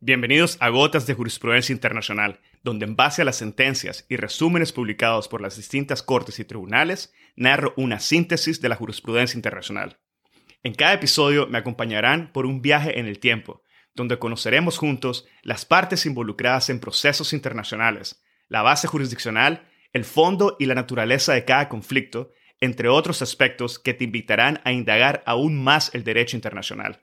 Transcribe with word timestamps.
Bienvenidos 0.00 0.58
a 0.60 0.68
Gotas 0.68 1.08
de 1.08 1.14
Jurisprudencia 1.14 1.72
Internacional, 1.72 2.38
donde 2.62 2.86
en 2.86 2.94
base 2.94 3.22
a 3.22 3.24
las 3.24 3.34
sentencias 3.34 4.06
y 4.08 4.14
resúmenes 4.14 4.72
publicados 4.72 5.26
por 5.26 5.40
las 5.40 5.56
distintas 5.56 6.04
cortes 6.04 6.38
y 6.38 6.44
tribunales, 6.44 7.12
narro 7.34 7.74
una 7.76 7.98
síntesis 7.98 8.60
de 8.60 8.68
la 8.68 8.76
jurisprudencia 8.76 9.36
internacional. 9.36 9.98
En 10.62 10.74
cada 10.74 10.92
episodio 10.92 11.48
me 11.48 11.58
acompañarán 11.58 12.30
por 12.32 12.46
un 12.46 12.62
viaje 12.62 13.00
en 13.00 13.06
el 13.06 13.18
tiempo, 13.18 13.64
donde 13.92 14.20
conoceremos 14.20 14.78
juntos 14.78 15.26
las 15.42 15.64
partes 15.64 16.06
involucradas 16.06 16.70
en 16.70 16.78
procesos 16.78 17.32
internacionales, 17.32 18.22
la 18.46 18.62
base 18.62 18.86
jurisdiccional, 18.86 19.68
el 19.92 20.04
fondo 20.04 20.54
y 20.60 20.66
la 20.66 20.76
naturaleza 20.76 21.32
de 21.32 21.44
cada 21.44 21.68
conflicto, 21.68 22.30
entre 22.60 22.88
otros 22.88 23.20
aspectos 23.20 23.80
que 23.80 23.94
te 23.94 24.04
invitarán 24.04 24.60
a 24.62 24.70
indagar 24.70 25.24
aún 25.26 25.60
más 25.60 25.92
el 25.92 26.04
derecho 26.04 26.36
internacional. 26.36 27.02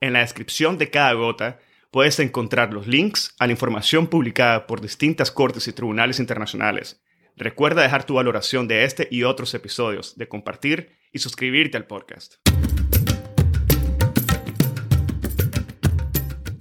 En 0.00 0.14
la 0.14 0.20
descripción 0.20 0.78
de 0.78 0.88
cada 0.88 1.12
gota 1.12 1.60
puedes 1.92 2.18
encontrar 2.20 2.72
los 2.72 2.86
links 2.86 3.34
a 3.38 3.46
la 3.46 3.52
información 3.52 4.06
publicada 4.06 4.66
por 4.66 4.80
distintas 4.80 5.30
cortes 5.30 5.68
y 5.68 5.74
tribunales 5.74 6.20
internacionales. 6.20 7.02
Recuerda 7.36 7.82
dejar 7.82 8.04
tu 8.04 8.14
valoración 8.14 8.66
de 8.66 8.84
este 8.84 9.08
y 9.10 9.24
otros 9.24 9.52
episodios, 9.52 10.16
de 10.16 10.26
compartir 10.26 10.96
y 11.12 11.18
suscribirte 11.18 11.76
al 11.76 11.86
podcast. 11.86 12.36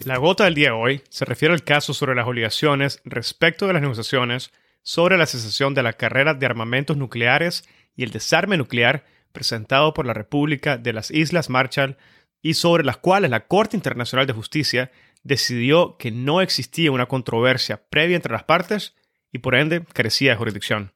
La 0.03 0.17
gota 0.17 0.43
del 0.43 0.55
día 0.55 0.71
de 0.71 0.75
hoy 0.75 1.01
se 1.09 1.23
refiere 1.23 1.53
al 1.53 1.63
caso 1.63 1.93
sobre 1.93 2.13
las 2.13 2.27
obligaciones 2.27 3.01
respecto 3.05 3.67
de 3.67 3.73
las 3.73 3.81
negociaciones 3.81 4.51
sobre 4.83 5.17
la 5.17 5.27
cesación 5.27 5.73
de 5.73 5.83
la 5.83 5.93
carrera 5.93 6.33
de 6.33 6.45
armamentos 6.45 6.97
nucleares 6.97 7.63
y 7.95 8.03
el 8.03 8.11
desarme 8.11 8.57
nuclear 8.57 9.05
presentado 9.31 9.93
por 9.93 10.05
la 10.05 10.13
República 10.13 10.77
de 10.77 10.91
las 10.91 11.09
Islas 11.09 11.49
Marshall 11.49 11.95
y 12.41 12.55
sobre 12.55 12.83
las 12.83 12.97
cuales 12.97 13.31
la 13.31 13.47
Corte 13.47 13.77
Internacional 13.77 14.27
de 14.27 14.33
Justicia 14.33 14.91
decidió 15.23 15.97
que 15.97 16.11
no 16.11 16.41
existía 16.41 16.91
una 16.91 17.07
controversia 17.07 17.83
previa 17.89 18.15
entre 18.15 18.33
las 18.33 18.43
partes 18.43 18.95
y 19.31 19.39
por 19.39 19.55
ende 19.55 19.83
carecía 19.93 20.31
de 20.31 20.37
jurisdicción. 20.37 20.93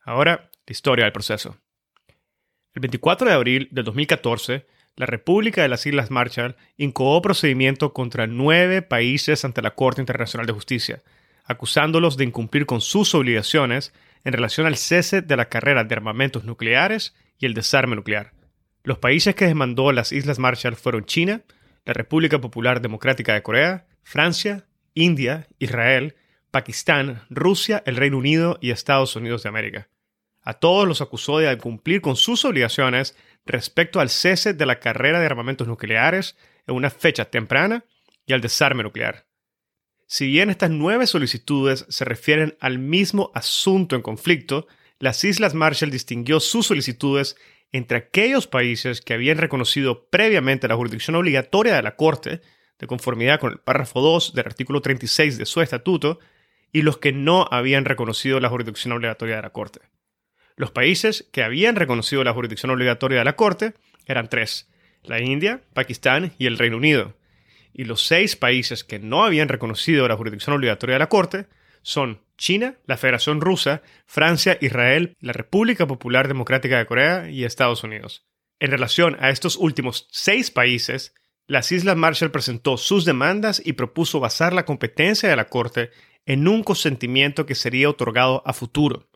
Ahora, 0.00 0.50
la 0.66 0.72
historia 0.72 1.04
del 1.04 1.12
proceso. 1.12 1.58
El 2.74 2.80
24 2.80 3.28
de 3.28 3.34
abril 3.34 3.68
de 3.70 3.82
2014, 3.82 4.66
la 4.96 5.06
República 5.06 5.62
de 5.62 5.68
las 5.68 5.86
Islas 5.86 6.10
Marshall 6.10 6.56
incoó 6.76 7.20
procedimiento 7.22 7.92
contra 7.92 8.26
nueve 8.26 8.82
países 8.82 9.44
ante 9.44 9.62
la 9.62 9.74
Corte 9.74 10.00
Internacional 10.00 10.46
de 10.46 10.52
Justicia, 10.52 11.02
acusándolos 11.44 12.16
de 12.16 12.24
incumplir 12.24 12.66
con 12.66 12.80
sus 12.80 13.14
obligaciones 13.14 13.92
en 14.24 14.32
relación 14.32 14.66
al 14.66 14.76
cese 14.76 15.22
de 15.22 15.36
la 15.36 15.48
carrera 15.48 15.84
de 15.84 15.94
armamentos 15.94 16.44
nucleares 16.44 17.14
y 17.38 17.46
el 17.46 17.54
desarme 17.54 17.96
nuclear. 17.96 18.32
Los 18.82 18.98
países 18.98 19.34
que 19.34 19.46
demandó 19.46 19.92
las 19.92 20.12
Islas 20.12 20.38
Marshall 20.38 20.76
fueron 20.76 21.04
China, 21.04 21.42
la 21.86 21.92
República 21.92 22.40
Popular 22.40 22.82
Democrática 22.82 23.32
de 23.32 23.42
Corea, 23.42 23.86
Francia, 24.02 24.66
India, 24.92 25.46
Israel, 25.58 26.16
Pakistán, 26.50 27.22
Rusia, 27.30 27.82
el 27.86 27.96
Reino 27.96 28.18
Unido 28.18 28.58
y 28.60 28.72
Estados 28.72 29.14
Unidos 29.14 29.44
de 29.44 29.48
América. 29.48 29.88
A 30.42 30.54
todos 30.54 30.86
los 30.86 31.00
acusó 31.00 31.38
de 31.38 31.56
cumplir 31.58 32.00
con 32.00 32.16
sus 32.16 32.44
obligaciones 32.44 33.16
respecto 33.46 34.00
al 34.00 34.10
cese 34.10 34.52
de 34.52 34.66
la 34.66 34.80
carrera 34.80 35.20
de 35.20 35.26
armamentos 35.26 35.68
nucleares 35.68 36.36
en 36.66 36.74
una 36.74 36.90
fecha 36.90 37.26
temprana 37.26 37.84
y 38.26 38.32
al 38.32 38.40
desarme 38.40 38.82
nuclear. 38.82 39.26
Si 40.06 40.26
bien 40.26 40.50
estas 40.50 40.70
nueve 40.70 41.06
solicitudes 41.06 41.86
se 41.88 42.04
refieren 42.04 42.56
al 42.60 42.78
mismo 42.78 43.30
asunto 43.34 43.94
en 43.94 44.02
conflicto, 44.02 44.66
las 44.98 45.22
Islas 45.24 45.54
Marshall 45.54 45.90
distinguió 45.90 46.40
sus 46.40 46.66
solicitudes 46.66 47.36
entre 47.72 47.98
aquellos 47.98 48.46
países 48.46 49.00
que 49.00 49.14
habían 49.14 49.38
reconocido 49.38 50.08
previamente 50.08 50.68
la 50.68 50.76
jurisdicción 50.76 51.16
obligatoria 51.16 51.76
de 51.76 51.82
la 51.82 51.96
Corte, 51.96 52.40
de 52.78 52.86
conformidad 52.86 53.40
con 53.40 53.52
el 53.52 53.58
párrafo 53.58 54.00
2 54.00 54.34
del 54.34 54.46
artículo 54.46 54.80
36 54.80 55.38
de 55.38 55.46
su 55.46 55.60
estatuto, 55.60 56.18
y 56.72 56.82
los 56.82 56.98
que 56.98 57.12
no 57.12 57.46
habían 57.50 57.84
reconocido 57.84 58.40
la 58.40 58.48
jurisdicción 58.48 58.92
obligatoria 58.92 59.36
de 59.36 59.42
la 59.42 59.50
Corte. 59.50 59.80
Los 60.56 60.70
países 60.70 61.28
que 61.32 61.42
habían 61.42 61.76
reconocido 61.76 62.24
la 62.24 62.32
jurisdicción 62.32 62.70
obligatoria 62.70 63.18
de 63.18 63.24
la 63.24 63.36
Corte 63.36 63.74
eran 64.06 64.28
tres, 64.28 64.68
la 65.02 65.20
India, 65.20 65.62
Pakistán 65.74 66.32
y 66.38 66.46
el 66.46 66.58
Reino 66.58 66.76
Unido. 66.76 67.14
Y 67.72 67.84
los 67.84 68.06
seis 68.06 68.36
países 68.36 68.84
que 68.84 68.98
no 68.98 69.24
habían 69.24 69.48
reconocido 69.48 70.08
la 70.08 70.16
jurisdicción 70.16 70.56
obligatoria 70.56 70.94
de 70.94 71.00
la 71.00 71.08
Corte 71.08 71.46
son 71.82 72.20
China, 72.36 72.76
la 72.86 72.96
Federación 72.96 73.40
Rusa, 73.40 73.82
Francia, 74.06 74.58
Israel, 74.60 75.16
la 75.20 75.32
República 75.32 75.86
Popular 75.86 76.28
Democrática 76.28 76.78
de 76.78 76.86
Corea 76.86 77.30
y 77.30 77.44
Estados 77.44 77.82
Unidos. 77.82 78.26
En 78.58 78.70
relación 78.70 79.16
a 79.20 79.30
estos 79.30 79.56
últimos 79.56 80.06
seis 80.10 80.50
países, 80.50 81.14
las 81.46 81.70
Islas 81.72 81.96
Marshall 81.96 82.30
presentó 82.30 82.76
sus 82.76 83.04
demandas 83.04 83.62
y 83.64 83.74
propuso 83.74 84.20
basar 84.20 84.52
la 84.52 84.64
competencia 84.64 85.28
de 85.28 85.36
la 85.36 85.48
Corte 85.48 85.90
en 86.24 86.48
un 86.48 86.62
consentimiento 86.62 87.46
que 87.46 87.54
sería 87.54 87.88
otorgado 87.88 88.42
a 88.46 88.52
futuro. 88.52 89.08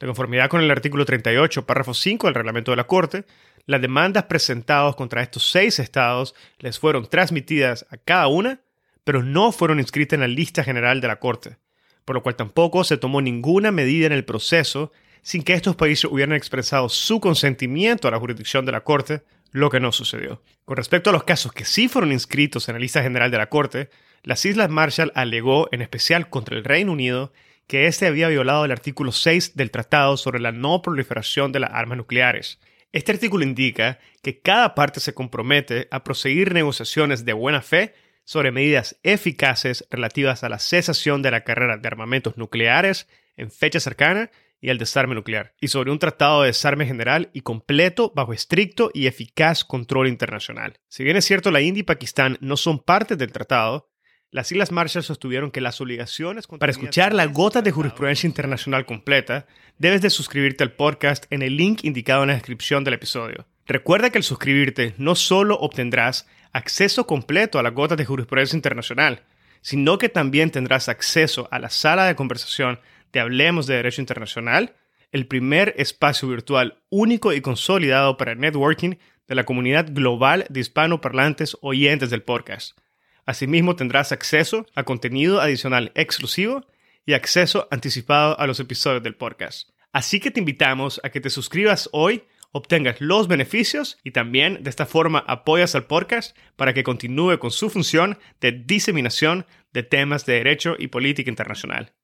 De 0.00 0.06
conformidad 0.06 0.48
con 0.48 0.60
el 0.60 0.70
artículo 0.70 1.04
38, 1.04 1.66
párrafo 1.66 1.94
5 1.94 2.26
del 2.26 2.34
reglamento 2.34 2.72
de 2.72 2.76
la 2.76 2.86
Corte, 2.86 3.24
las 3.66 3.80
demandas 3.80 4.24
presentadas 4.24 4.96
contra 4.96 5.22
estos 5.22 5.50
seis 5.50 5.78
estados 5.78 6.34
les 6.58 6.78
fueron 6.78 7.06
transmitidas 7.08 7.86
a 7.90 7.96
cada 7.96 8.26
una, 8.26 8.60
pero 9.04 9.22
no 9.22 9.52
fueron 9.52 9.78
inscritas 9.78 10.14
en 10.14 10.20
la 10.20 10.28
lista 10.28 10.64
general 10.64 11.00
de 11.00 11.08
la 11.08 11.20
Corte 11.20 11.58
por 12.04 12.16
lo 12.16 12.22
cual 12.22 12.36
tampoco 12.36 12.84
se 12.84 12.96
tomó 12.96 13.20
ninguna 13.20 13.70
medida 13.70 14.06
en 14.06 14.12
el 14.12 14.24
proceso 14.24 14.92
sin 15.22 15.42
que 15.42 15.54
estos 15.54 15.74
países 15.74 16.04
hubieran 16.04 16.36
expresado 16.36 16.88
su 16.88 17.18
consentimiento 17.18 18.06
a 18.06 18.10
la 18.10 18.18
jurisdicción 18.18 18.66
de 18.66 18.72
la 18.72 18.82
Corte, 18.82 19.22
lo 19.52 19.70
que 19.70 19.80
no 19.80 19.90
sucedió. 19.90 20.42
Con 20.64 20.76
respecto 20.76 21.10
a 21.10 21.12
los 21.12 21.24
casos 21.24 21.52
que 21.52 21.64
sí 21.64 21.88
fueron 21.88 22.12
inscritos 22.12 22.68
en 22.68 22.74
la 22.74 22.80
lista 22.80 23.02
general 23.02 23.30
de 23.30 23.38
la 23.38 23.48
Corte, 23.48 23.88
las 24.22 24.44
Islas 24.44 24.68
Marshall 24.68 25.12
alegó, 25.14 25.68
en 25.72 25.80
especial 25.80 26.28
contra 26.28 26.56
el 26.56 26.64
Reino 26.64 26.92
Unido, 26.92 27.32
que 27.66 27.86
éste 27.86 28.06
había 28.06 28.28
violado 28.28 28.64
el 28.64 28.72
artículo 28.72 29.12
6 29.12 29.56
del 29.56 29.70
Tratado 29.70 30.16
sobre 30.16 30.40
la 30.40 30.52
no 30.52 30.82
proliferación 30.82 31.52
de 31.52 31.60
las 31.60 31.70
armas 31.72 31.96
nucleares. 31.96 32.58
Este 32.92 33.12
artículo 33.12 33.44
indica 33.44 33.98
que 34.22 34.40
cada 34.40 34.74
parte 34.74 35.00
se 35.00 35.14
compromete 35.14 35.88
a 35.90 36.04
proseguir 36.04 36.52
negociaciones 36.52 37.24
de 37.24 37.32
buena 37.32 37.62
fe 37.62 37.94
sobre 38.24 38.52
medidas 38.52 38.98
eficaces 39.02 39.86
relativas 39.90 40.44
a 40.44 40.48
la 40.48 40.58
cesación 40.58 41.22
de 41.22 41.30
la 41.30 41.44
carrera 41.44 41.76
de 41.76 41.86
armamentos 41.86 42.36
nucleares 42.36 43.06
en 43.36 43.50
fecha 43.50 43.80
cercana 43.80 44.30
y 44.60 44.70
al 44.70 44.78
desarme 44.78 45.14
nuclear, 45.14 45.54
y 45.60 45.68
sobre 45.68 45.90
un 45.90 45.98
tratado 45.98 46.40
de 46.40 46.46
desarme 46.46 46.86
general 46.86 47.28
y 47.34 47.42
completo 47.42 48.12
bajo 48.14 48.32
estricto 48.32 48.90
y 48.94 49.06
eficaz 49.06 49.62
control 49.62 50.08
internacional. 50.08 50.78
Si 50.88 51.04
bien 51.04 51.18
es 51.18 51.26
cierto 51.26 51.50
la 51.50 51.60
India 51.60 51.80
y 51.80 51.84
Pakistán 51.84 52.38
no 52.40 52.56
son 52.56 52.78
parte 52.78 53.16
del 53.16 53.30
tratado, 53.30 53.90
las 54.30 54.50
Islas 54.50 54.72
Marshall 54.72 55.04
sostuvieron 55.04 55.50
que 55.50 55.60
las 55.60 55.80
obligaciones... 55.80 56.46
Para 56.46 56.72
escuchar 56.72 57.12
la 57.14 57.26
gota 57.26 57.62
de 57.62 57.70
jurisprudencia 57.70 58.26
internacional 58.26 58.86
completa, 58.86 59.46
debes 59.78 60.00
de 60.00 60.10
suscribirte 60.10 60.64
al 60.64 60.72
podcast 60.72 61.26
en 61.30 61.42
el 61.42 61.56
link 61.56 61.84
indicado 61.84 62.22
en 62.22 62.28
la 62.28 62.34
descripción 62.34 62.84
del 62.84 62.94
episodio. 62.94 63.46
Recuerda 63.66 64.10
que 64.10 64.18
al 64.18 64.24
suscribirte 64.24 64.94
no 64.98 65.14
solo 65.14 65.56
obtendrás 65.56 66.26
acceso 66.54 67.06
completo 67.06 67.58
a 67.58 67.62
las 67.62 67.74
gotas 67.74 67.98
de 67.98 68.06
jurisprudencia 68.06 68.56
internacional, 68.56 69.24
sino 69.60 69.98
que 69.98 70.08
también 70.08 70.50
tendrás 70.50 70.88
acceso 70.88 71.48
a 71.50 71.58
la 71.58 71.68
sala 71.68 72.06
de 72.06 72.14
conversación 72.14 72.80
de 73.12 73.20
Hablemos 73.20 73.66
de 73.66 73.74
Derecho 73.74 74.00
Internacional, 74.00 74.74
el 75.12 75.26
primer 75.26 75.74
espacio 75.76 76.28
virtual 76.28 76.78
único 76.90 77.32
y 77.32 77.40
consolidado 77.40 78.16
para 78.16 78.32
el 78.32 78.40
networking 78.40 78.94
de 79.26 79.34
la 79.34 79.44
comunidad 79.44 79.88
global 79.90 80.46
de 80.48 80.60
hispanoparlantes 80.60 81.56
oyentes 81.60 82.10
del 82.10 82.22
podcast. 82.22 82.78
Asimismo 83.26 83.74
tendrás 83.74 84.12
acceso 84.12 84.66
a 84.74 84.84
contenido 84.84 85.40
adicional 85.40 85.92
exclusivo 85.94 86.64
y 87.04 87.14
acceso 87.14 87.66
anticipado 87.70 88.38
a 88.38 88.46
los 88.46 88.60
episodios 88.60 89.02
del 89.02 89.16
podcast. 89.16 89.70
Así 89.92 90.20
que 90.20 90.30
te 90.30 90.40
invitamos 90.40 91.00
a 91.02 91.10
que 91.10 91.20
te 91.20 91.30
suscribas 91.30 91.88
hoy 91.92 92.24
obtengas 92.54 93.00
los 93.00 93.26
beneficios 93.26 93.98
y 94.04 94.12
también 94.12 94.62
de 94.62 94.70
esta 94.70 94.86
forma 94.86 95.24
apoyas 95.26 95.74
al 95.74 95.86
podcast 95.86 96.36
para 96.54 96.72
que 96.72 96.84
continúe 96.84 97.40
con 97.40 97.50
su 97.50 97.68
función 97.68 98.16
de 98.40 98.52
diseminación 98.52 99.44
de 99.72 99.82
temas 99.82 100.24
de 100.24 100.34
derecho 100.34 100.76
y 100.78 100.86
política 100.86 101.28
internacional. 101.28 101.94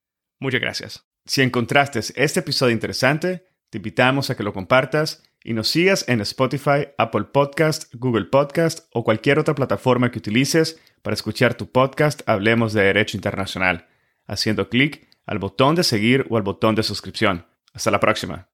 Muchas 0.41 0.61
gracias. 0.61 1.07
Si 1.25 1.41
encontraste 1.43 2.01
este 2.17 2.41
episodio 2.41 2.73
interesante, 2.73 3.47
te 3.71 3.79
invitamos 3.79 4.29
a 4.29 4.37
que 4.37 4.43
lo 4.43 4.53
compartas 4.53 5.23
y 5.45 5.53
nos 5.53 5.69
sigas 5.69 6.05
en 6.09 6.21
Spotify, 6.21 6.89
Apple 6.99 7.27
Podcast, 7.33 7.95
Google 7.95 8.25
Podcast 8.25 8.89
o 8.93 9.05
cualquier 9.05 9.39
otra 9.39 9.55
plataforma 9.55 10.11
que 10.11 10.19
utilices 10.19 10.81
para 11.03 11.15
escuchar 11.15 11.55
tu 11.55 11.71
podcast 11.71 12.29
Hablemos 12.29 12.73
de 12.73 12.83
Derecho 12.83 13.17
Internacional, 13.17 13.87
haciendo 14.27 14.69
clic 14.69 15.07
al 15.27 15.39
botón 15.39 15.77
de 15.77 15.85
seguir 15.85 16.27
o 16.29 16.37
al 16.37 16.43
botón 16.43 16.75
de 16.75 16.83
suscripción. 16.83 17.47
Hasta 17.73 17.93
la 17.93 18.01
próxima. 18.01 18.49